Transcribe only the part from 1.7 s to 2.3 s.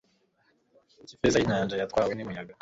yatwawe